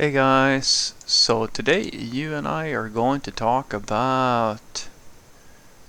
Hey 0.00 0.12
guys, 0.12 0.94
so 1.06 1.46
today 1.46 1.90
you 1.90 2.32
and 2.32 2.46
I 2.46 2.68
are 2.68 2.88
going 2.88 3.20
to 3.22 3.32
talk 3.32 3.72
about 3.72 4.86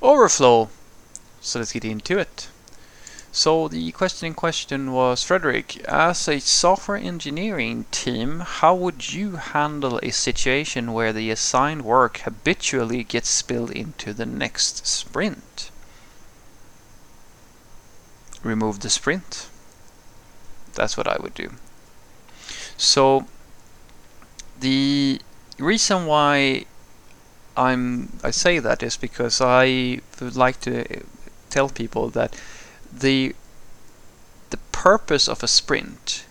overflow. 0.01 0.69
So 1.41 1.59
let's 1.59 1.73
get 1.73 1.85
into 1.85 2.17
it. 2.17 2.47
So 3.31 3.67
the 3.67 3.91
question 3.91 4.25
in 4.25 4.33
question 4.33 4.93
was 4.93 5.23
Frederick, 5.23 5.77
as 5.87 6.27
a 6.27 6.39
software 6.39 6.97
engineering 6.97 7.85
team, 7.91 8.39
how 8.39 8.73
would 8.73 9.13
you 9.13 9.35
handle 9.35 9.99
a 10.01 10.09
situation 10.09 10.93
where 10.93 11.13
the 11.13 11.29
assigned 11.29 11.83
work 11.83 12.21
habitually 12.21 13.03
gets 13.03 13.29
spilled 13.29 13.69
into 13.69 14.11
the 14.11 14.25
next 14.25 14.87
sprint? 14.87 15.69
Remove 18.41 18.79
the 18.79 18.89
sprint. 18.89 19.49
That's 20.73 20.97
what 20.97 21.07
I 21.07 21.17
would 21.21 21.35
do. 21.35 21.51
So 22.75 23.27
the 24.59 25.21
reason 25.57 26.05
why 26.05 26.65
I'm 27.55 28.13
I 28.23 28.31
say 28.31 28.59
that 28.59 28.83
is 28.83 28.97
because 28.97 29.41
I 29.41 30.01
would 30.21 30.35
like 30.35 30.59
to 30.61 30.81
uh, 30.81 30.99
tell 31.49 31.69
people 31.69 32.09
that 32.11 32.39
the 32.91 33.35
the 34.49 34.57
purpose 34.71 35.27
of 35.27 35.43
a 35.43 35.47
sprint 35.47 36.25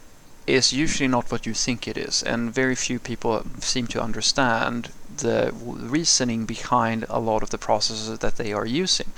is 0.46 0.72
usually 0.72 1.08
not 1.08 1.30
what 1.30 1.46
you 1.46 1.54
think 1.54 1.86
it 1.86 1.98
is, 1.98 2.22
and 2.22 2.54
very 2.54 2.74
few 2.74 2.98
people 2.98 3.44
seem 3.60 3.86
to 3.88 4.02
understand 4.02 4.90
the 5.18 5.52
reasoning 5.62 6.46
behind 6.46 7.04
a 7.08 7.20
lot 7.20 7.42
of 7.42 7.50
the 7.50 7.58
processes 7.58 8.18
that 8.18 8.36
they 8.36 8.52
are 8.52 8.64
using. 8.64 9.12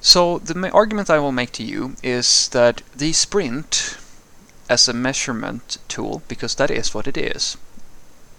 So 0.00 0.38
the 0.38 0.70
argument 0.70 1.10
I 1.10 1.18
will 1.18 1.32
make 1.32 1.52
to 1.52 1.62
you 1.62 1.96
is 2.02 2.48
that 2.48 2.82
the 2.94 3.12
sprint 3.12 3.96
as 4.68 4.88
a 4.88 4.92
measurement 4.92 5.78
tool, 5.88 6.22
because 6.28 6.54
that 6.56 6.70
is 6.70 6.94
what 6.94 7.06
it 7.06 7.16
is, 7.16 7.56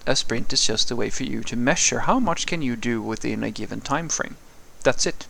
a 0.09 0.15
sprint 0.15 0.51
is 0.51 0.65
just 0.65 0.89
a 0.89 0.95
way 0.95 1.11
for 1.11 1.23
you 1.23 1.43
to 1.43 1.55
measure 1.55 1.99
how 1.99 2.19
much 2.19 2.47
can 2.47 2.63
you 2.63 2.75
do 2.75 2.99
within 2.99 3.43
a 3.43 3.51
given 3.51 3.79
time 3.79 4.09
frame. 4.09 4.37
That's 4.83 5.05
it. 5.05 5.27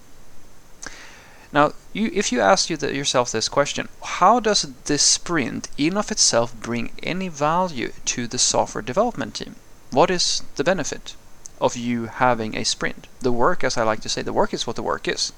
Now, 1.51 1.73
you, 1.91 2.09
if 2.13 2.31
you 2.31 2.39
ask 2.39 2.69
you 2.69 2.77
the, 2.77 2.95
yourself 2.95 3.29
this 3.29 3.49
question, 3.49 3.89
how 4.03 4.39
does 4.39 4.61
this 4.85 5.03
sprint 5.03 5.67
in 5.77 5.97
of 5.97 6.11
itself 6.11 6.55
bring 6.55 6.91
any 7.03 7.27
value 7.27 7.91
to 8.05 8.25
the 8.25 8.39
software 8.39 8.81
development 8.81 9.35
team? 9.35 9.57
What 9.91 10.09
is 10.09 10.43
the 10.55 10.63
benefit 10.63 11.15
of 11.59 11.75
you 11.75 12.05
having 12.05 12.55
a 12.55 12.63
sprint? 12.63 13.07
The 13.19 13.33
work, 13.33 13.65
as 13.65 13.77
I 13.77 13.83
like 13.83 13.99
to 14.01 14.09
say, 14.09 14.21
the 14.21 14.31
work 14.31 14.53
is 14.53 14.65
what 14.65 14.77
the 14.77 14.83
work 14.83 15.09
is 15.09 15.33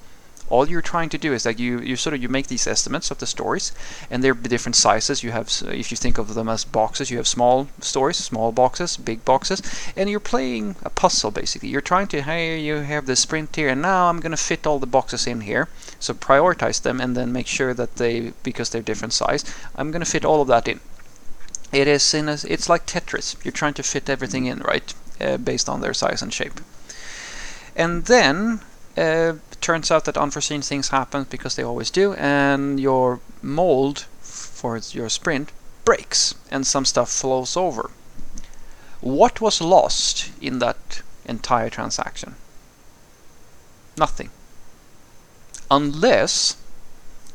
all 0.52 0.67
you're 0.67 0.81
trying 0.81 1.09
to 1.09 1.17
do 1.17 1.33
is 1.33 1.44
that 1.44 1.59
you, 1.59 1.80
you 1.80 1.95
sort 1.95 2.13
of 2.13 2.21
you 2.21 2.27
make 2.27 2.47
these 2.47 2.67
estimates 2.67 3.09
of 3.09 3.19
the 3.19 3.25
stories 3.25 3.71
and 4.09 4.21
they're 4.21 4.33
different 4.33 4.75
sizes. 4.75 5.23
You 5.23 5.31
have 5.31 5.49
if 5.67 5.91
you 5.91 5.97
think 5.97 6.17
of 6.17 6.33
them 6.33 6.49
as 6.49 6.66
boxes 6.66 7.09
you 7.09 7.17
have 7.17 7.27
small 7.27 7.67
stories 7.80 8.17
small 8.17 8.52
boxes 8.52 8.97
big 8.97 9.23
boxes 9.23 9.61
and 9.95 10.09
you're 10.09 10.19
playing 10.19 10.75
a 10.83 10.89
puzzle 10.89 11.31
basically. 11.31 11.69
You're 11.69 11.89
trying 11.93 12.08
to 12.08 12.21
hey 12.21 12.59
you 12.59 12.75
have 12.75 13.05
the 13.05 13.16
sprint 13.16 13.55
here 13.55 13.69
and 13.69 13.81
now 13.81 14.09
I'm 14.09 14.19
going 14.19 14.38
to 14.38 14.47
fit 14.49 14.67
all 14.67 14.80
the 14.80 14.95
boxes 14.97 15.25
in 15.25 15.41
here. 15.41 15.69
So 15.99 16.13
prioritize 16.13 16.81
them 16.81 16.99
and 16.99 17.15
then 17.15 17.31
make 17.31 17.47
sure 17.47 17.73
that 17.73 17.95
they 17.95 18.33
because 18.43 18.69
they're 18.69 18.81
different 18.81 19.13
size 19.13 19.45
I'm 19.75 19.91
going 19.91 20.05
to 20.05 20.11
fit 20.11 20.25
all 20.25 20.41
of 20.41 20.47
that 20.49 20.67
in. 20.67 20.80
It 21.71 21.88
is 21.88 22.13
in 22.13 22.27
a, 22.27 22.38
it's 22.47 22.67
like 22.67 22.86
Tetris. 22.86 23.38
You're 23.45 23.53
trying 23.53 23.75
to 23.75 23.83
fit 23.83 24.09
everything 24.09 24.45
in 24.45 24.59
right 24.59 24.93
uh, 25.21 25.38
based 25.38 25.69
on 25.69 25.80
their 25.80 25.93
size 25.93 26.21
and 26.21 26.33
shape. 26.33 26.59
And 27.75 28.05
then 28.05 28.59
uh, 28.97 29.34
turns 29.61 29.92
out 29.92 30.06
that 30.06 30.17
unforeseen 30.17 30.61
things 30.61 30.89
happen 30.89 31.25
because 31.30 31.56
they 31.56 31.64
always 31.64 31.89
do, 31.89 32.14
and 32.14 32.80
your 32.80 33.20
mold 33.42 34.06
for 34.22 34.80
your 34.92 35.09
sprint 35.09 35.52
breaks 35.86 36.36
and 36.50 36.66
some 36.66 36.86
stuff 36.86 37.09
flows 37.09 37.58
over. 37.58 37.92
What 39.02 39.42
was 39.42 39.61
lost 39.61 40.30
in 40.39 40.59
that 40.59 41.02
entire 41.25 41.70
transaction? 41.70 42.36
Nothing. 43.98 44.30
Unless 45.70 46.58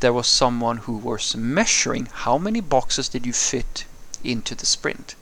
there 0.00 0.12
was 0.12 0.26
someone 0.26 0.78
who 0.78 0.97
was 0.97 1.34
measuring 1.34 2.06
how 2.12 2.38
many 2.38 2.60
boxes 2.60 3.09
did 3.09 3.26
you 3.26 3.32
fit 3.32 3.86
into 4.22 4.54
the 4.54 4.66
sprint. 4.66 5.14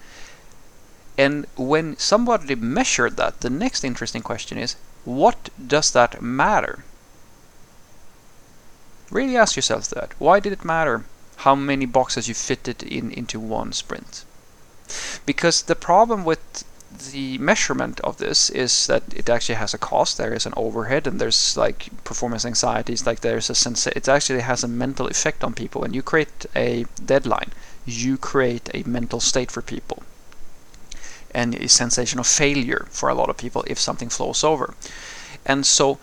And 1.17 1.47
when 1.57 1.97
somebody 1.97 2.55
measured 2.55 3.17
that, 3.17 3.41
the 3.41 3.51
next 3.51 3.85
interesting 3.85 4.23
question 4.23 4.59
is, 4.59 4.77
what 5.05 5.51
does 5.67 5.91
that 5.93 6.23
matter? 6.23 6.85
Really 9.11 9.37
ask 9.37 9.57
yourself 9.57 9.89
that. 9.89 10.13
Why 10.19 10.41
did 10.41 10.53
it 10.53 10.65
matter 10.65 11.05
how 11.37 11.55
many 11.55 11.87
boxes 11.87 12.29
you 12.29 12.35
fitted 12.35 12.83
in 12.83 13.11
into 13.11 13.39
one 13.39 13.73
sprint? 13.73 14.25
Because 15.27 15.63
the 15.63 15.75
problem 15.75 16.25
with 16.25 16.65
the 17.13 17.39
measurement 17.39 18.01
of 18.01 18.19
this 18.19 18.51
is 18.51 18.87
that 18.87 19.03
it 19.15 19.29
actually 19.29 19.57
has 19.57 19.75
a 19.75 19.79
cost. 19.79 20.17
There 20.17 20.33
is 20.33 20.47
an 20.47 20.55
overhead, 20.57 21.07
and 21.07 21.21
there's 21.21 21.57
like 21.57 21.89
performance 22.05 22.45
anxieties. 22.45 23.07
Like 23.07 23.21
there's 23.21 23.51
a 23.51 23.55
sense. 23.55 23.87
It 23.87 24.09
actually 24.09 24.41
has 24.41 24.63
a 24.63 24.69
mental 24.69 25.07
effect 25.09 25.43
on 25.43 25.55
people. 25.55 25.81
When 25.83 25.95
you 25.95 26.03
create 26.03 26.47
a 26.55 26.87
deadline, 27.05 27.51
you 27.85 28.17
create 28.17 28.71
a 28.73 28.89
mental 28.89 29.21
state 29.21 29.51
for 29.51 29.63
people, 29.63 30.03
and 31.35 31.55
a 31.55 31.69
sensation 31.69 32.19
of 32.21 32.27
failure 32.27 32.87
for 32.91 33.09
a 33.09 33.15
lot 33.15 33.29
of 33.29 33.37
people 33.37 33.65
if 33.67 33.79
something 33.79 34.09
flows 34.09 34.45
over. 34.45 34.75
And 35.45 35.67
so 35.67 35.99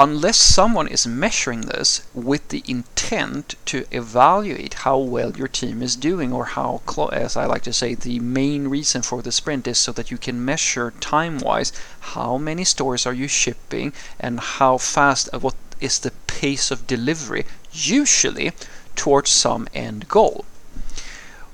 unless 0.00 0.38
someone 0.38 0.88
is 0.88 1.06
measuring 1.06 1.60
this 1.60 2.00
with 2.14 2.48
the 2.48 2.64
intent 2.66 3.54
to 3.66 3.84
evaluate 3.90 4.72
how 4.72 4.96
well 4.96 5.36
your 5.36 5.46
team 5.46 5.82
is 5.82 5.94
doing 5.94 6.32
or 6.32 6.46
how 6.56 6.80
as 7.12 7.36
I 7.36 7.44
like 7.44 7.60
to 7.64 7.72
say 7.74 7.94
the 7.94 8.18
main 8.18 8.68
reason 8.68 9.02
for 9.02 9.20
the 9.20 9.30
sprint 9.30 9.68
is 9.68 9.76
so 9.76 9.92
that 9.92 10.10
you 10.10 10.16
can 10.16 10.42
measure 10.42 10.94
time 11.00 11.36
wise 11.36 11.70
how 12.14 12.38
many 12.38 12.64
stores 12.64 13.04
are 13.04 13.12
you 13.12 13.28
shipping 13.28 13.92
and 14.18 14.40
how 14.40 14.78
fast 14.78 15.28
uh, 15.34 15.38
what 15.38 15.54
is 15.82 15.98
the 15.98 16.12
pace 16.26 16.70
of 16.70 16.86
delivery 16.86 17.44
usually 17.70 18.52
towards 18.96 19.28
some 19.28 19.68
end 19.74 20.08
goal 20.08 20.46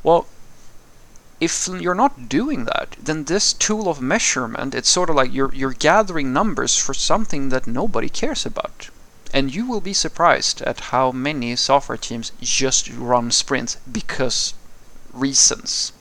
well 0.05 0.29
if 1.41 1.69
you're 1.69 1.95
not 1.95 2.29
doing 2.29 2.65
that, 2.65 2.97
then 3.03 3.25
this 3.25 3.53
tool 3.53 3.89
of 3.89 4.01
measurement, 4.01 4.75
it's 4.75 4.89
sort 4.89 5.11
of 5.11 5.17
like 5.17 5.33
you're, 5.33 5.53
you're 5.55 5.73
gathering 5.73 6.33
numbers 6.33 6.77
for 6.77 6.95
something 6.95 7.51
that 7.51 7.67
nobody 7.67 8.09
cares 8.09 8.47
about. 8.47 8.91
And 9.35 9.55
you 9.55 9.67
will 9.67 9.81
be 9.81 9.93
surprised 9.93 10.63
at 10.63 10.81
how 10.93 11.13
many 11.13 11.57
software 11.57 11.99
teams 11.99 12.33
just 12.41 12.91
run 12.91 13.31
sprints 13.31 13.77
because 13.91 14.55
reasons 15.13 15.93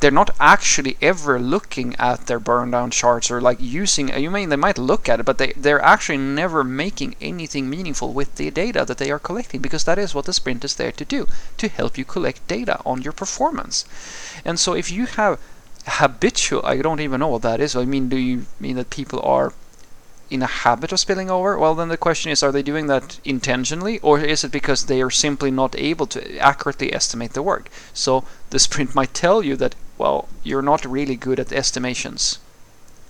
they're 0.00 0.10
not 0.10 0.30
actually 0.38 0.96
ever 1.02 1.40
looking 1.40 1.94
at 1.96 2.26
their 2.26 2.38
burn 2.38 2.70
down 2.70 2.90
charts 2.90 3.30
or 3.30 3.40
like 3.40 3.58
using 3.60 4.08
you 4.16 4.30
mean 4.30 4.48
they 4.48 4.56
might 4.56 4.78
look 4.78 5.08
at 5.08 5.20
it 5.20 5.26
but 5.26 5.38
they 5.38 5.52
they're 5.56 5.82
actually 5.82 6.18
never 6.18 6.62
making 6.62 7.16
anything 7.20 7.68
meaningful 7.68 8.12
with 8.12 8.34
the 8.36 8.50
data 8.50 8.84
that 8.84 8.98
they 8.98 9.10
are 9.10 9.18
collecting 9.18 9.60
because 9.60 9.84
that 9.84 9.98
is 9.98 10.14
what 10.14 10.24
the 10.24 10.32
sprint 10.32 10.64
is 10.64 10.76
there 10.76 10.92
to 10.92 11.04
do 11.04 11.26
to 11.56 11.68
help 11.68 11.98
you 11.98 12.04
collect 12.04 12.46
data 12.46 12.80
on 12.86 13.02
your 13.02 13.12
performance. 13.12 13.84
And 14.44 14.58
so 14.60 14.74
if 14.74 14.90
you 14.90 15.06
have 15.06 15.38
habitual 15.86 16.60
i 16.66 16.76
don't 16.76 17.00
even 17.00 17.18
know 17.20 17.28
what 17.28 17.42
that 17.42 17.60
is. 17.60 17.74
I 17.74 17.84
mean 17.84 18.08
do 18.08 18.16
you 18.16 18.46
mean 18.60 18.76
that 18.76 18.90
people 18.90 19.20
are 19.22 19.52
in 20.30 20.42
a 20.42 20.46
habit 20.46 20.92
of 20.92 21.00
spilling 21.00 21.30
over, 21.30 21.58
well, 21.58 21.74
then 21.74 21.88
the 21.88 21.96
question 21.96 22.30
is 22.30 22.42
are 22.42 22.52
they 22.52 22.62
doing 22.62 22.86
that 22.86 23.18
intentionally 23.24 23.98
or 24.00 24.20
is 24.20 24.44
it 24.44 24.52
because 24.52 24.86
they 24.86 25.00
are 25.00 25.10
simply 25.10 25.50
not 25.50 25.74
able 25.78 26.06
to 26.06 26.38
accurately 26.38 26.92
estimate 26.92 27.32
the 27.32 27.42
work? 27.42 27.70
So 27.94 28.24
the 28.50 28.58
sprint 28.58 28.94
might 28.94 29.14
tell 29.14 29.42
you 29.42 29.56
that, 29.56 29.74
well, 29.96 30.28
you're 30.42 30.62
not 30.62 30.84
really 30.84 31.16
good 31.16 31.40
at 31.40 31.52
estimations. 31.52 32.38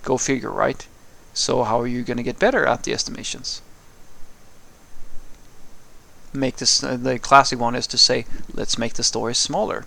Go 0.03 0.17
figure, 0.17 0.51
right? 0.51 0.87
So 1.33 1.63
how 1.63 1.79
are 1.81 1.87
you 1.87 2.03
going 2.03 2.17
to 2.17 2.23
get 2.23 2.39
better 2.39 2.65
at 2.65 2.83
the 2.83 2.93
estimations? 2.93 3.61
Make 6.31 6.57
this 6.57 6.83
uh, 6.83 6.95
the 6.95 7.17
classic 7.17 7.59
one 7.59 7.75
is 7.75 7.87
to 7.87 7.97
say, 7.97 8.25
let's 8.53 8.77
make 8.77 8.93
the 8.93 9.03
story 9.03 9.33
smaller. 9.33 9.85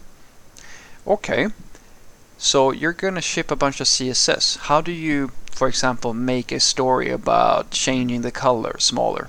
Okay, 1.06 1.48
so 2.42 2.72
you're 2.72 2.92
going 2.92 3.14
to 3.14 3.20
ship 3.20 3.50
a 3.50 3.56
bunch 3.56 3.80
of 3.80 3.86
CSS. 3.86 4.58
How 4.58 4.80
do 4.80 4.92
you 4.92 5.30
for 5.52 5.68
example, 5.68 6.14
make 6.14 6.50
a 6.50 6.58
story 6.58 7.10
about 7.10 7.70
changing 7.70 8.22
the 8.22 8.32
color 8.32 8.76
smaller? 8.80 9.28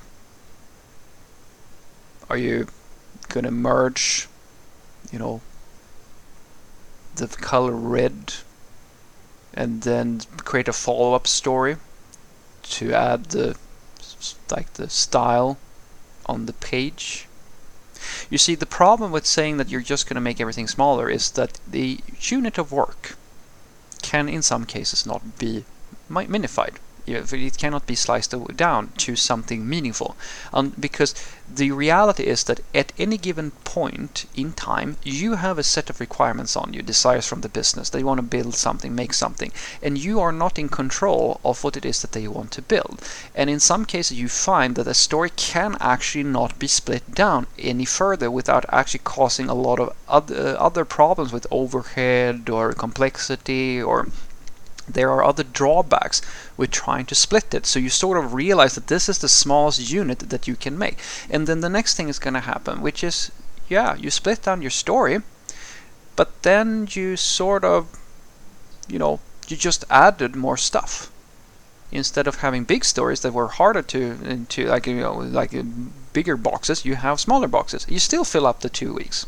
Are 2.30 2.38
you 2.38 2.68
going 3.30 3.44
to 3.44 3.51
merge, 3.51 4.27
you 5.12 5.19
know, 5.19 5.42
the 7.15 7.27
color 7.27 7.74
red 7.74 8.33
and 9.54 9.83
then 9.83 10.21
create 10.38 10.68
a 10.68 10.74
follow-up 10.74 11.27
story 11.27 11.77
to 12.63 12.94
add 12.94 13.25
the 13.25 13.56
like 14.50 14.74
the 14.74 14.89
style 14.89 15.57
on 16.25 16.45
the 16.45 16.54
page? 16.54 17.27
You 18.33 18.39
see, 18.39 18.56
the 18.56 18.65
problem 18.65 19.12
with 19.12 19.27
saying 19.27 19.57
that 19.57 19.69
you're 19.69 19.81
just 19.81 20.07
going 20.07 20.15
to 20.15 20.30
make 20.30 20.41
everything 20.41 20.68
smaller 20.68 21.07
is 21.07 21.30
that 21.33 21.59
the 21.68 22.00
unit 22.19 22.57
of 22.57 22.71
work 22.71 23.15
can 24.01 24.27
in 24.27 24.41
some 24.41 24.65
cases 24.65 25.06
not 25.06 25.38
be 25.38 25.65
minified. 26.09 26.77
It 27.05 27.57
cannot 27.57 27.85
be 27.85 27.95
sliced 27.95 28.33
down 28.55 28.94
to 28.97 29.15
something 29.15 29.67
meaningful. 29.67 30.15
Um, 30.53 30.73
because 30.79 31.13
the 31.53 31.71
reality 31.71 32.23
is 32.23 32.45
that 32.45 32.61
at 32.73 32.94
any 32.97 33.17
given 33.17 33.51
point 33.63 34.25
in 34.35 34.53
time, 34.53 34.97
you 35.03 35.35
have 35.35 35.57
a 35.59 35.63
set 35.63 35.89
of 35.89 36.00
requirements 36.00 36.55
on 36.55 36.73
you, 36.73 36.81
desires 36.81 37.27
from 37.27 37.41
the 37.41 37.50
business. 37.50 37.89
They 37.89 38.03
want 38.03 38.19
to 38.19 38.23
build 38.23 38.55
something, 38.55 38.95
make 38.95 39.13
something, 39.13 39.51
and 39.81 39.97
you 39.97 40.19
are 40.19 40.31
not 40.31 40.57
in 40.57 40.69
control 40.69 41.41
of 41.44 41.63
what 41.63 41.77
it 41.77 41.85
is 41.85 42.01
that 42.01 42.13
they 42.13 42.27
want 42.27 42.51
to 42.51 42.61
build. 42.61 43.01
And 43.35 43.49
in 43.49 43.59
some 43.59 43.85
cases, 43.85 44.17
you 44.17 44.29
find 44.29 44.75
that 44.75 44.88
a 44.88 44.94
story 44.94 45.31
can 45.35 45.77
actually 45.79 46.23
not 46.23 46.57
be 46.57 46.67
split 46.67 47.13
down 47.13 47.47
any 47.59 47.85
further 47.85 48.31
without 48.31 48.65
actually 48.69 49.01
causing 49.03 49.49
a 49.49 49.53
lot 49.53 49.79
of 49.79 49.94
other, 50.07 50.56
other 50.59 50.85
problems 50.85 51.33
with 51.33 51.45
overhead 51.51 52.49
or 52.49 52.73
complexity 52.73 53.81
or 53.81 54.07
there 54.88 55.09
are 55.12 55.24
other 55.24 55.44
drawbacks 55.44 56.21
with 56.57 56.71
trying 56.71 57.06
to 57.06 57.15
split 57.15 57.53
it. 57.53 57.65
So 57.65 57.80
you 57.80 57.89
sort 57.89 58.18
of 58.18 58.33
realize 58.33 58.75
that 58.75 58.88
this 58.88 59.07
is 59.07 59.19
the 59.19 59.30
smallest 59.30 59.91
unit 59.91 60.19
that 60.19 60.47
you 60.47 60.56
can 60.56 60.77
make. 60.77 60.97
And 61.30 61.47
then 61.47 61.62
the 61.62 61.69
next 61.69 61.95
thing 61.95 62.09
is 62.09 62.19
going 62.19 62.33
to 62.33 62.41
happen, 62.41 62.81
which 62.81 63.03
is, 63.03 63.31
yeah, 63.69 63.95
you 63.95 64.09
split 64.09 64.44
down 64.44 64.62
your 64.62 64.71
story, 64.71 65.21
but 66.15 66.44
then 66.44 66.88
you 66.91 67.15
sort 67.15 67.63
of, 67.63 67.88
you 68.88 69.00
know, 69.00 69.19
you 69.47 69.57
just 69.57 69.85
added 69.89 70.35
more 70.35 70.57
stuff. 70.57 71.12
Instead 71.91 72.27
of 72.27 72.38
having 72.38 72.63
big 72.63 72.83
stories 72.83 73.21
that 73.21 73.33
were 73.33 73.47
harder 73.47 73.83
to, 73.83 74.45
to 74.50 74.65
like, 74.65 74.88
you 74.88 74.95
know, 74.95 75.13
like 75.13 75.53
bigger 76.12 76.35
boxes, 76.35 76.85
you 76.85 76.95
have 76.95 77.19
smaller 77.19 77.47
boxes. 77.47 77.85
You 77.88 78.00
still 78.00 78.24
fill 78.24 78.47
up 78.47 78.62
the 78.62 78.69
two 78.69 78.94
weeks 78.94 79.27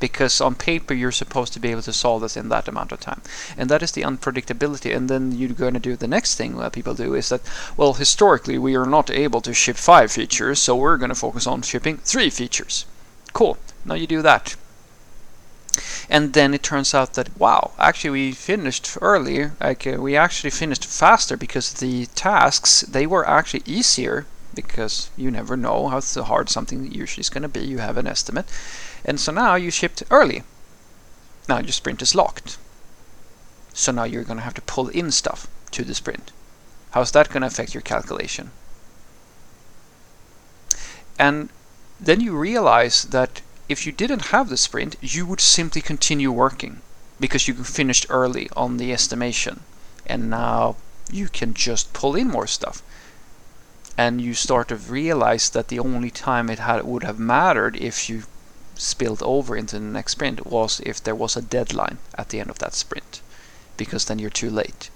because 0.00 0.40
on 0.40 0.54
paper 0.54 0.94
you're 0.94 1.12
supposed 1.12 1.52
to 1.52 1.60
be 1.60 1.70
able 1.70 1.82
to 1.82 1.92
solve 1.92 2.22
this 2.22 2.36
in 2.36 2.48
that 2.48 2.68
amount 2.68 2.92
of 2.92 3.00
time. 3.00 3.22
And 3.56 3.68
that 3.68 3.82
is 3.82 3.92
the 3.92 4.02
unpredictability. 4.02 4.94
And 4.94 5.08
then 5.08 5.32
you're 5.32 5.50
going 5.50 5.74
to 5.74 5.80
do 5.80 5.96
the 5.96 6.08
next 6.08 6.36
thing 6.36 6.56
that 6.56 6.72
people 6.72 6.94
do 6.94 7.14
is 7.14 7.28
that 7.30 7.40
well 7.76 7.94
historically 7.94 8.58
we 8.58 8.76
are 8.76 8.86
not 8.86 9.10
able 9.10 9.40
to 9.42 9.54
ship 9.54 9.76
five 9.76 10.12
features 10.12 10.58
so 10.58 10.76
we're 10.76 10.96
going 10.96 11.08
to 11.08 11.14
focus 11.14 11.46
on 11.46 11.62
shipping 11.62 11.98
three 11.98 12.30
features. 12.30 12.86
Cool. 13.32 13.58
Now 13.84 13.94
you 13.94 14.06
do 14.06 14.22
that. 14.22 14.56
And 16.10 16.32
then 16.32 16.54
it 16.54 16.62
turns 16.62 16.94
out 16.94 17.14
that 17.14 17.36
wow 17.38 17.72
actually 17.78 18.10
we 18.10 18.32
finished 18.32 18.96
earlier 19.00 19.54
like 19.60 19.86
uh, 19.86 19.96
we 19.98 20.16
actually 20.16 20.50
finished 20.50 20.84
faster 20.84 21.36
because 21.36 21.72
the 21.74 22.06
tasks 22.14 22.80
they 22.80 23.06
were 23.06 23.28
actually 23.28 23.62
easier 23.66 24.26
because 24.54 25.10
you 25.16 25.30
never 25.30 25.56
know 25.56 25.88
how 25.88 26.00
hard 26.24 26.48
something 26.48 26.90
usually 26.90 27.20
is 27.20 27.30
going 27.30 27.42
to 27.42 27.48
be. 27.48 27.60
You 27.60 27.78
have 27.78 27.96
an 27.96 28.08
estimate 28.08 28.46
and 29.04 29.20
so 29.20 29.32
now 29.32 29.54
you 29.54 29.70
shipped 29.70 30.02
early. 30.10 30.42
Now 31.48 31.58
your 31.58 31.72
sprint 31.72 32.02
is 32.02 32.14
locked. 32.14 32.58
So 33.72 33.92
now 33.92 34.04
you're 34.04 34.24
going 34.24 34.38
to 34.38 34.44
have 34.44 34.54
to 34.54 34.62
pull 34.62 34.88
in 34.88 35.10
stuff 35.10 35.46
to 35.70 35.84
the 35.84 35.94
sprint. 35.94 36.32
How's 36.92 37.12
that 37.12 37.28
going 37.28 37.42
to 37.42 37.46
affect 37.46 37.74
your 37.74 37.82
calculation? 37.82 38.50
And 41.18 41.48
then 42.00 42.20
you 42.20 42.36
realize 42.36 43.04
that 43.04 43.42
if 43.68 43.86
you 43.86 43.92
didn't 43.92 44.26
have 44.26 44.48
the 44.48 44.56
sprint, 44.56 44.96
you 45.00 45.26
would 45.26 45.40
simply 45.40 45.80
continue 45.80 46.32
working 46.32 46.80
because 47.20 47.48
you 47.48 47.54
finished 47.54 48.06
early 48.08 48.48
on 48.56 48.76
the 48.76 48.92
estimation. 48.92 49.60
And 50.06 50.30
now 50.30 50.76
you 51.10 51.28
can 51.28 51.54
just 51.54 51.92
pull 51.92 52.14
in 52.14 52.28
more 52.28 52.46
stuff. 52.46 52.82
And 53.96 54.20
you 54.20 54.34
start 54.34 54.68
to 54.68 54.76
realize 54.76 55.50
that 55.50 55.68
the 55.68 55.80
only 55.80 56.10
time 56.10 56.48
it 56.48 56.60
had, 56.60 56.84
would 56.84 57.02
have 57.02 57.18
mattered 57.18 57.76
if 57.76 58.08
you 58.08 58.22
spilled 58.78 59.22
over 59.22 59.56
into 59.56 59.78
the 59.78 59.84
next 59.84 60.12
sprint 60.12 60.46
was 60.46 60.80
if 60.86 61.02
there 61.02 61.14
was 61.14 61.36
a 61.36 61.42
deadline 61.42 61.98
at 62.16 62.30
the 62.30 62.40
end 62.40 62.48
of 62.48 62.58
that 62.60 62.74
sprint, 62.74 63.20
because 63.76 64.06
then 64.06 64.18
you're 64.18 64.30
too 64.30 64.50
late. 64.50 64.88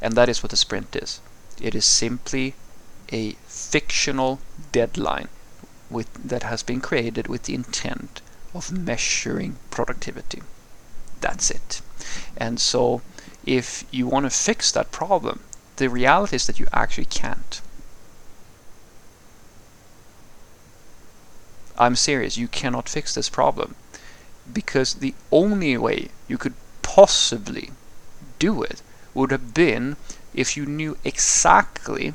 And 0.00 0.14
that 0.14 0.28
is 0.28 0.42
what 0.42 0.52
a 0.52 0.56
sprint 0.56 0.94
is. 0.94 1.20
It 1.60 1.74
is 1.74 1.84
simply 1.84 2.54
a 3.12 3.32
fictional 3.46 4.38
deadline 4.70 5.28
with, 5.90 6.12
that 6.22 6.42
has 6.44 6.62
been 6.62 6.80
created 6.80 7.26
with 7.26 7.44
the 7.44 7.54
intent 7.54 8.20
of 8.54 8.70
measuring 8.70 9.56
productivity. 9.70 10.42
That's 11.20 11.50
it. 11.50 11.80
And 12.36 12.60
so 12.60 13.02
if 13.44 13.84
you 13.90 14.06
want 14.06 14.26
to 14.26 14.30
fix 14.30 14.70
that 14.72 14.92
problem, 14.92 15.40
the 15.76 15.88
reality 15.88 16.36
is 16.36 16.46
that 16.46 16.60
you 16.60 16.66
actually 16.72 17.06
can't. 17.06 17.60
I'm 21.78 21.96
serious, 21.96 22.36
you 22.36 22.48
cannot 22.48 22.88
fix 22.88 23.14
this 23.14 23.28
problem. 23.28 23.76
Because 24.52 24.94
the 24.94 25.14
only 25.30 25.76
way 25.78 26.08
you 26.26 26.36
could 26.36 26.54
possibly 26.82 27.70
do 28.38 28.62
it 28.62 28.82
would 29.14 29.30
have 29.30 29.54
been 29.54 29.96
if 30.34 30.56
you 30.56 30.66
knew 30.66 30.96
exactly 31.04 32.14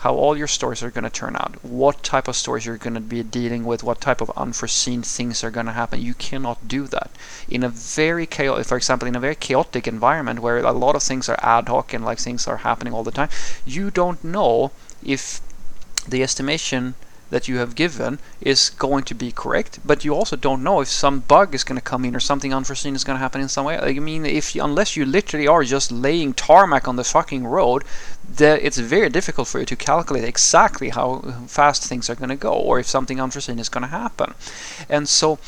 how 0.00 0.14
all 0.14 0.36
your 0.36 0.46
stories 0.46 0.82
are 0.82 0.90
going 0.90 1.04
to 1.04 1.10
turn 1.10 1.36
out, 1.36 1.56
what 1.64 2.02
type 2.02 2.28
of 2.28 2.36
stories 2.36 2.66
you're 2.66 2.76
going 2.76 2.94
to 2.94 3.00
be 3.00 3.22
dealing 3.22 3.64
with, 3.64 3.82
what 3.82 4.00
type 4.00 4.20
of 4.20 4.30
unforeseen 4.36 5.02
things 5.02 5.42
are 5.42 5.50
going 5.50 5.66
to 5.66 5.72
happen. 5.72 6.00
You 6.00 6.14
cannot 6.14 6.68
do 6.68 6.86
that 6.88 7.10
in 7.48 7.62
a 7.62 7.68
very 7.68 8.26
chaotic, 8.26 8.66
for 8.66 8.76
example, 8.76 9.08
in 9.08 9.16
a 9.16 9.20
very 9.20 9.34
chaotic 9.34 9.88
environment 9.88 10.40
where 10.40 10.58
a 10.58 10.72
lot 10.72 10.96
of 10.96 11.02
things 11.02 11.28
are 11.28 11.38
ad 11.42 11.68
hoc 11.68 11.94
and 11.94 12.04
like 12.04 12.18
things 12.18 12.46
are 12.46 12.58
happening 12.58 12.92
all 12.92 13.04
the 13.04 13.10
time. 13.10 13.30
You 13.64 13.90
don't 13.90 14.22
know 14.22 14.70
if 15.02 15.40
the 16.06 16.22
estimation 16.22 16.94
that 17.30 17.48
you 17.48 17.58
have 17.58 17.74
given 17.74 18.18
is 18.40 18.70
going 18.70 19.02
to 19.02 19.14
be 19.14 19.32
correct, 19.32 19.80
but 19.84 20.04
you 20.04 20.14
also 20.14 20.36
don't 20.36 20.62
know 20.62 20.80
if 20.80 20.88
some 20.88 21.20
bug 21.20 21.54
is 21.54 21.64
going 21.64 21.76
to 21.76 21.82
come 21.82 22.04
in 22.04 22.14
or 22.14 22.20
something 22.20 22.54
unforeseen 22.54 22.94
is 22.94 23.02
going 23.02 23.16
to 23.16 23.22
happen 23.22 23.40
in 23.40 23.48
some 23.48 23.64
way. 23.64 23.76
I 23.78 23.94
mean, 23.94 24.24
if 24.24 24.54
you, 24.54 24.62
unless 24.62 24.96
you 24.96 25.04
literally 25.04 25.48
are 25.48 25.64
just 25.64 25.90
laying 25.90 26.34
tarmac 26.34 26.86
on 26.86 26.96
the 26.96 27.04
fucking 27.04 27.44
road, 27.44 27.82
it's 28.38 28.78
very 28.78 29.08
difficult 29.08 29.48
for 29.48 29.58
you 29.58 29.66
to 29.66 29.76
calculate 29.76 30.24
exactly 30.24 30.90
how 30.90 31.20
fast 31.48 31.82
things 31.84 32.08
are 32.08 32.14
going 32.14 32.28
to 32.28 32.36
go 32.36 32.52
or 32.52 32.78
if 32.78 32.86
something 32.86 33.20
unforeseen 33.20 33.58
is 33.58 33.68
going 33.68 33.82
to 33.82 33.88
happen. 33.88 34.34
And 34.88 35.08
so 35.08 35.38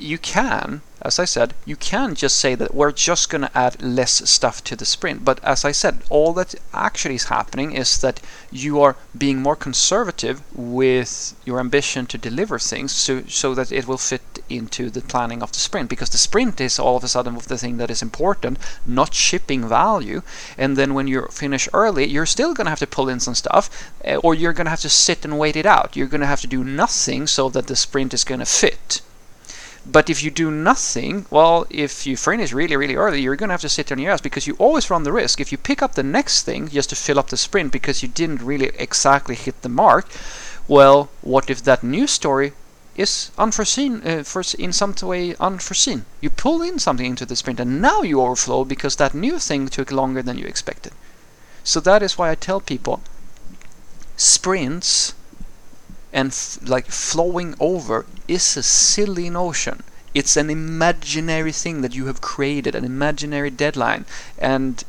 you 0.00 0.18
can, 0.18 0.82
as 1.02 1.18
I 1.18 1.24
said, 1.24 1.54
you 1.64 1.76
can 1.76 2.14
just 2.14 2.36
say 2.36 2.54
that 2.54 2.74
we're 2.74 2.92
just 2.92 3.30
going 3.30 3.40
to 3.40 3.58
add 3.58 3.80
less 3.82 4.28
stuff 4.28 4.62
to 4.64 4.76
the 4.76 4.84
sprint. 4.84 5.24
But 5.24 5.42
as 5.42 5.64
I 5.64 5.72
said, 5.72 6.02
all 6.10 6.34
that 6.34 6.54
actually 6.74 7.14
is 7.14 7.24
happening 7.24 7.72
is 7.72 7.98
that 8.02 8.20
you 8.50 8.82
are 8.82 8.96
being 9.16 9.40
more 9.40 9.56
conservative 9.56 10.42
with 10.54 11.34
your 11.46 11.58
ambition 11.58 12.04
to 12.06 12.18
deliver 12.18 12.58
things 12.58 12.92
so, 12.92 13.22
so 13.28 13.54
that 13.54 13.72
it 13.72 13.86
will 13.86 13.96
fit 13.96 14.44
into 14.50 14.90
the 14.90 15.00
planning 15.00 15.42
of 15.42 15.52
the 15.52 15.58
sprint. 15.58 15.88
Because 15.88 16.10
the 16.10 16.18
sprint 16.18 16.60
is 16.60 16.78
all 16.78 16.96
of 16.96 17.04
a 17.04 17.08
sudden 17.08 17.34
the 17.34 17.56
thing 17.56 17.78
that 17.78 17.90
is 17.90 18.02
important, 18.02 18.58
not 18.84 19.14
shipping 19.14 19.66
value. 19.66 20.20
And 20.58 20.76
then 20.76 20.92
when 20.92 21.06
you 21.06 21.28
finish 21.30 21.66
early, 21.72 22.04
you're 22.06 22.26
still 22.26 22.52
going 22.52 22.66
to 22.66 22.70
have 22.70 22.78
to 22.80 22.86
pull 22.86 23.08
in 23.08 23.20
some 23.20 23.34
stuff, 23.34 23.90
eh, 24.04 24.16
or 24.16 24.34
you're 24.34 24.52
going 24.52 24.66
to 24.66 24.70
have 24.70 24.80
to 24.80 24.90
sit 24.90 25.24
and 25.24 25.38
wait 25.38 25.56
it 25.56 25.66
out. 25.66 25.96
You're 25.96 26.08
going 26.08 26.20
to 26.20 26.26
have 26.26 26.42
to 26.42 26.46
do 26.46 26.62
nothing 26.62 27.26
so 27.26 27.48
that 27.50 27.68
the 27.68 27.76
sprint 27.76 28.12
is 28.12 28.24
going 28.24 28.40
to 28.40 28.46
fit. 28.46 29.00
But 29.86 30.10
if 30.10 30.22
you 30.22 30.30
do 30.30 30.50
nothing, 30.50 31.24
well, 31.30 31.66
if 31.70 32.06
you 32.06 32.16
finish 32.16 32.52
really, 32.52 32.76
really 32.76 32.96
early, 32.96 33.22
you're 33.22 33.36
going 33.36 33.48
to 33.48 33.54
have 33.54 33.62
to 33.62 33.68
sit 33.68 33.90
on 33.90 33.98
your 33.98 34.12
ass 34.12 34.20
because 34.20 34.46
you 34.46 34.54
always 34.58 34.90
run 34.90 35.04
the 35.04 35.12
risk. 35.12 35.40
If 35.40 35.50
you 35.52 35.58
pick 35.58 35.80
up 35.82 35.94
the 35.94 36.02
next 36.02 36.42
thing 36.42 36.68
just 36.68 36.90
to 36.90 36.96
fill 36.96 37.18
up 37.18 37.30
the 37.30 37.36
sprint 37.38 37.72
because 37.72 38.02
you 38.02 38.08
didn't 38.08 38.42
really 38.42 38.70
exactly 38.78 39.34
hit 39.34 39.62
the 39.62 39.70
mark, 39.70 40.06
well, 40.68 41.08
what 41.22 41.48
if 41.48 41.64
that 41.64 41.82
new 41.82 42.06
story 42.06 42.52
is 42.94 43.30
unforeseen, 43.38 44.02
uh, 44.06 44.22
in 44.58 44.72
some 44.72 44.94
way 45.02 45.34
unforeseen? 45.40 46.04
You 46.20 46.28
pull 46.28 46.60
in 46.60 46.78
something 46.78 47.06
into 47.06 47.24
the 47.24 47.34
sprint 47.34 47.58
and 47.58 47.80
now 47.80 48.02
you 48.02 48.20
overflow 48.20 48.64
because 48.64 48.96
that 48.96 49.14
new 49.14 49.38
thing 49.38 49.66
took 49.68 49.90
longer 49.90 50.22
than 50.22 50.36
you 50.36 50.44
expected. 50.44 50.92
So 51.64 51.80
that 51.80 52.02
is 52.02 52.18
why 52.18 52.30
I 52.30 52.34
tell 52.34 52.60
people 52.60 53.00
sprints 54.16 55.14
and 56.12 56.36
like 56.62 56.86
flowing 56.86 57.54
over 57.60 58.06
is 58.26 58.56
a 58.56 58.62
silly 58.62 59.30
notion. 59.30 59.82
It's 60.14 60.36
an 60.36 60.50
imaginary 60.50 61.52
thing 61.52 61.82
that 61.82 61.94
you 61.94 62.06
have 62.06 62.20
created, 62.20 62.74
an 62.74 62.84
imaginary 62.84 63.50
deadline, 63.50 64.06
and 64.38 64.82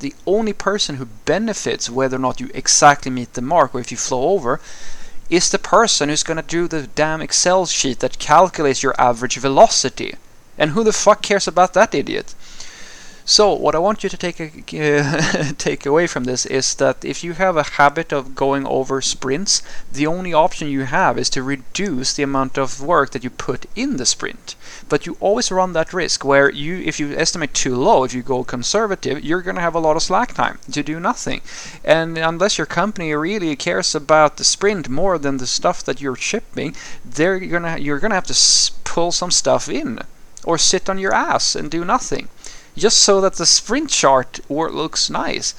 the 0.00 0.14
only 0.26 0.52
person 0.52 0.96
who 0.96 1.06
benefits 1.24 1.88
whether 1.88 2.16
or 2.16 2.20
not 2.20 2.40
you 2.40 2.50
exactly 2.52 3.10
meet 3.10 3.34
the 3.34 3.42
mark 3.42 3.74
or 3.74 3.80
if 3.80 3.90
you 3.90 3.96
flow 3.96 4.30
over 4.30 4.60
is 5.30 5.50
the 5.50 5.58
person 5.58 6.08
who's 6.08 6.22
going 6.22 6.36
to 6.36 6.42
do 6.42 6.68
the 6.68 6.86
damn 6.86 7.22
Excel 7.22 7.66
sheet 7.66 8.00
that 8.00 8.18
calculates 8.18 8.82
your 8.82 8.94
average 8.98 9.36
velocity. 9.36 10.14
And 10.58 10.70
who 10.70 10.84
the 10.84 10.92
fuck 10.92 11.22
cares 11.22 11.48
about 11.48 11.74
that 11.74 11.94
idiot? 11.94 12.34
So 13.28 13.52
what 13.54 13.74
I 13.74 13.80
want 13.80 14.04
you 14.04 14.08
to 14.08 14.16
take 14.16 14.38
a, 14.38 15.00
uh, 15.00 15.52
take 15.58 15.84
away 15.84 16.06
from 16.06 16.24
this 16.24 16.46
is 16.46 16.76
that 16.76 17.04
if 17.04 17.24
you 17.24 17.32
have 17.32 17.56
a 17.56 17.64
habit 17.64 18.12
of 18.12 18.36
going 18.36 18.64
over 18.64 19.02
sprints, 19.02 19.62
the 19.92 20.06
only 20.06 20.32
option 20.32 20.68
you 20.68 20.84
have 20.84 21.18
is 21.18 21.28
to 21.30 21.42
reduce 21.42 22.12
the 22.12 22.22
amount 22.22 22.56
of 22.56 22.80
work 22.80 23.10
that 23.10 23.24
you 23.24 23.30
put 23.30 23.66
in 23.74 23.96
the 23.96 24.06
sprint. 24.06 24.54
But 24.88 25.06
you 25.06 25.16
always 25.18 25.50
run 25.50 25.72
that 25.72 25.92
risk 25.92 26.24
where 26.24 26.48
you, 26.48 26.76
if 26.76 27.00
you 27.00 27.16
estimate 27.16 27.52
too 27.52 27.74
low, 27.74 28.04
if 28.04 28.14
you 28.14 28.22
go 28.22 28.44
conservative, 28.44 29.24
you're 29.24 29.42
going 29.42 29.56
to 29.56 29.62
have 29.62 29.74
a 29.74 29.80
lot 29.80 29.96
of 29.96 30.04
slack 30.04 30.34
time 30.34 30.60
to 30.70 30.84
do 30.84 31.00
nothing. 31.00 31.40
And 31.84 32.16
unless 32.16 32.58
your 32.58 32.66
company 32.68 33.12
really 33.12 33.56
cares 33.56 33.92
about 33.96 34.36
the 34.36 34.44
sprint 34.44 34.88
more 34.88 35.18
than 35.18 35.38
the 35.38 35.48
stuff 35.48 35.82
that 35.82 36.00
you're 36.00 36.14
shipping, 36.14 36.76
they're 37.04 37.40
gonna 37.40 37.78
you're 37.78 37.98
gonna 37.98 38.14
have 38.14 38.26
to 38.28 38.72
pull 38.84 39.10
some 39.10 39.32
stuff 39.32 39.68
in 39.68 39.98
or 40.44 40.58
sit 40.58 40.88
on 40.88 40.98
your 40.98 41.12
ass 41.12 41.56
and 41.56 41.72
do 41.72 41.84
nothing 41.84 42.28
just 42.76 42.98
so 42.98 43.20
that 43.20 43.34
the 43.34 43.46
sprint 43.46 43.90
chart 43.90 44.40
looks 44.48 45.10
nice. 45.10 45.54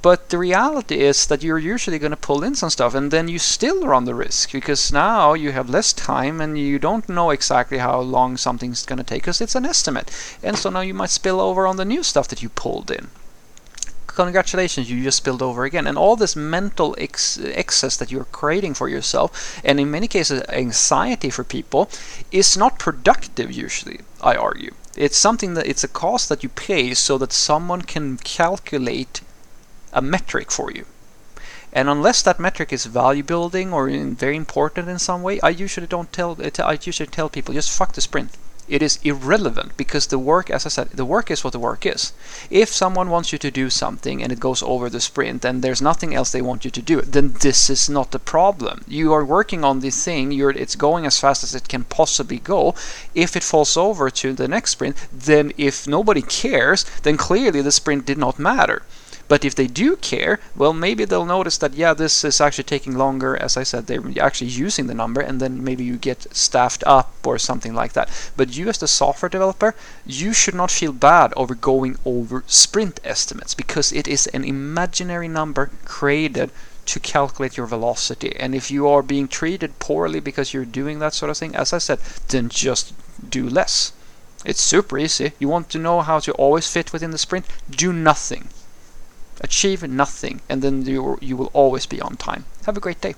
But 0.00 0.30
the 0.30 0.38
reality 0.38 1.00
is 1.00 1.26
that 1.26 1.42
you're 1.42 1.58
usually 1.58 1.98
going 1.98 2.12
to 2.12 2.16
pull 2.16 2.44
in 2.44 2.54
some 2.54 2.70
stuff 2.70 2.94
and 2.94 3.10
then 3.10 3.28
you 3.28 3.38
still 3.38 3.86
run 3.86 4.04
the 4.04 4.14
risk 4.14 4.52
because 4.52 4.92
now 4.92 5.34
you 5.34 5.52
have 5.52 5.68
less 5.68 5.92
time 5.92 6.40
and 6.40 6.58
you 6.58 6.78
don't 6.78 7.08
know 7.08 7.30
exactly 7.30 7.78
how 7.78 8.00
long 8.00 8.36
something's 8.36 8.86
going 8.86 8.98
to 8.98 9.04
take 9.04 9.22
because 9.22 9.40
it's 9.40 9.54
an 9.54 9.66
estimate. 9.66 10.10
And 10.42 10.56
so 10.56 10.70
now 10.70 10.80
you 10.80 10.94
might 10.94 11.10
spill 11.10 11.40
over 11.40 11.66
on 11.66 11.76
the 11.76 11.84
new 11.84 12.02
stuff 12.02 12.28
that 12.28 12.42
you 12.42 12.48
pulled 12.48 12.90
in 12.90 13.08
congratulations, 14.14 14.90
you 14.90 15.02
just 15.02 15.18
spilled 15.18 15.42
over 15.42 15.64
again. 15.64 15.86
And 15.86 15.96
all 15.96 16.16
this 16.16 16.36
mental 16.36 16.94
ex 16.98 17.38
excess 17.38 17.96
that 17.96 18.10
you're 18.10 18.24
creating 18.24 18.74
for 18.74 18.88
yourself, 18.88 19.60
and 19.64 19.80
in 19.80 19.90
many 19.90 20.08
cases, 20.08 20.42
anxiety 20.48 21.30
for 21.30 21.44
people, 21.44 21.90
is 22.30 22.56
not 22.56 22.78
productive 22.78 23.50
usually, 23.50 24.00
I 24.20 24.36
argue. 24.36 24.72
It's 24.96 25.16
something 25.16 25.54
that 25.54 25.66
it's 25.66 25.84
a 25.84 25.88
cost 25.88 26.28
that 26.28 26.42
you 26.42 26.48
pay 26.48 26.94
so 26.94 27.18
that 27.18 27.32
someone 27.32 27.82
can 27.82 28.18
calculate 28.18 29.22
a 29.92 30.02
metric 30.02 30.50
for 30.50 30.70
you. 30.70 30.84
And 31.72 31.88
unless 31.88 32.20
that 32.22 32.38
metric 32.38 32.72
is 32.72 32.84
value 32.84 33.22
building 33.22 33.72
or 33.72 33.88
very 33.88 34.36
important 34.36 34.88
in 34.88 34.98
some 34.98 35.22
way, 35.22 35.40
I 35.40 35.48
usually 35.48 35.86
don't 35.86 36.12
tell. 36.12 36.36
I 36.58 36.78
usually 36.82 37.06
tell 37.06 37.30
people 37.30 37.54
just 37.54 37.76
fuck 37.76 37.94
the 37.94 38.02
sprint 38.02 38.36
it 38.68 38.82
is 38.82 38.98
irrelevant 39.02 39.76
because 39.76 40.06
the 40.06 40.18
work, 40.18 40.50
as 40.50 40.64
I 40.66 40.68
said, 40.68 40.90
the 40.90 41.04
work 41.04 41.30
is 41.30 41.42
what 41.42 41.52
the 41.52 41.58
work 41.58 41.84
is. 41.84 42.12
If 42.50 42.68
someone 42.68 43.10
wants 43.10 43.32
you 43.32 43.38
to 43.38 43.50
do 43.50 43.70
something 43.70 44.22
and 44.22 44.32
it 44.32 44.40
goes 44.40 44.62
over 44.62 44.88
the 44.88 45.00
sprint 45.00 45.44
and 45.44 45.62
there's 45.62 45.82
nothing 45.82 46.14
else 46.14 46.30
they 46.30 46.42
want 46.42 46.64
you 46.64 46.70
to 46.70 46.82
do, 46.82 47.00
then 47.02 47.34
this 47.40 47.68
is 47.68 47.90
not 47.90 48.10
the 48.10 48.18
problem. 48.18 48.84
You 48.86 49.12
are 49.12 49.24
working 49.24 49.64
on 49.64 49.80
this 49.80 50.04
thing, 50.04 50.32
it's 50.32 50.76
going 50.76 51.06
as 51.06 51.20
fast 51.20 51.42
as 51.42 51.54
it 51.54 51.68
can 51.68 51.84
possibly 51.84 52.38
go. 52.38 52.74
If 53.14 53.36
it 53.36 53.42
falls 53.42 53.76
over 53.76 54.10
to 54.10 54.32
the 54.32 54.48
next 54.48 54.72
sprint, 54.72 54.96
then 55.12 55.52
if 55.56 55.86
nobody 55.86 56.22
cares, 56.22 56.84
then 57.02 57.16
clearly 57.16 57.62
the 57.62 57.72
sprint 57.72 58.06
did 58.06 58.18
not 58.18 58.38
matter. 58.38 58.82
But 59.28 59.44
if 59.44 59.54
they 59.54 59.66
do 59.66 59.96
care, 59.96 60.40
well, 60.54 60.72
maybe 60.72 61.04
they'll 61.04 61.24
notice 61.24 61.56
that, 61.58 61.74
yeah, 61.74 61.94
this 61.94 62.24
is 62.24 62.40
actually 62.40 62.64
taking 62.64 62.98
longer. 62.98 63.36
As 63.36 63.56
I 63.56 63.62
said, 63.62 63.86
they're 63.86 64.02
actually 64.20 64.50
using 64.50 64.88
the 64.88 64.94
number, 64.94 65.20
and 65.20 65.40
then 65.40 65.64
maybe 65.64 65.84
you 65.84 65.96
get 65.96 66.26
staffed 66.36 66.82
up 66.86 67.14
or 67.26 67.38
something 67.38 67.74
like 67.74 67.92
that. 67.94 68.10
But 68.36 68.56
you, 68.56 68.68
as 68.68 68.78
the 68.78 68.88
software 68.88 69.30
developer, 69.30 69.74
you 70.04 70.32
should 70.32 70.54
not 70.54 70.70
feel 70.70 70.92
bad 70.92 71.32
over 71.36 71.54
going 71.54 71.96
over 72.04 72.44
sprint 72.46 73.00
estimates 73.04 73.54
because 73.54 73.92
it 73.92 74.06
is 74.06 74.26
an 74.28 74.44
imaginary 74.44 75.28
number 75.28 75.70
created 75.84 76.50
to 76.86 77.00
calculate 77.00 77.56
your 77.56 77.66
velocity. 77.66 78.34
And 78.36 78.54
if 78.54 78.70
you 78.70 78.88
are 78.88 79.02
being 79.02 79.28
treated 79.28 79.78
poorly 79.78 80.20
because 80.20 80.52
you're 80.52 80.64
doing 80.64 80.98
that 80.98 81.14
sort 81.14 81.30
of 81.30 81.38
thing, 81.38 81.54
as 81.54 81.72
I 81.72 81.78
said, 81.78 82.00
then 82.28 82.48
just 82.48 82.92
do 83.26 83.48
less. 83.48 83.92
It's 84.44 84.60
super 84.60 84.98
easy. 84.98 85.32
You 85.38 85.48
want 85.48 85.70
to 85.70 85.78
know 85.78 86.00
how 86.00 86.18
to 86.20 86.32
always 86.32 86.66
fit 86.66 86.92
within 86.92 87.12
the 87.12 87.18
sprint? 87.18 87.46
Do 87.70 87.92
nothing 87.92 88.48
achieve 89.42 89.82
nothing, 89.82 90.40
and 90.48 90.62
then 90.62 90.82
you, 90.84 91.18
you 91.20 91.36
will 91.36 91.50
always 91.52 91.86
be 91.86 92.00
on 92.00 92.16
time. 92.16 92.44
Have 92.66 92.76
a 92.76 92.80
great 92.80 93.00
day. 93.00 93.14